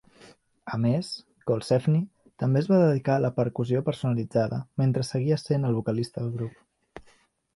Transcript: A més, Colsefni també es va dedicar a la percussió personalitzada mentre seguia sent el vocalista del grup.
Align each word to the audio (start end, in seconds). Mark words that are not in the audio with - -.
A 0.75 0.77
més, 0.83 1.09
Colsefni 1.49 1.99
també 2.43 2.63
es 2.63 2.69
va 2.71 2.79
dedicar 2.83 3.17
a 3.17 3.23
la 3.25 3.31
percussió 3.35 3.83
personalitzada 3.91 4.59
mentre 4.83 5.05
seguia 5.11 5.37
sent 5.43 5.67
el 5.69 5.77
vocalista 5.81 6.25
del 6.25 6.33
grup. 6.39 7.07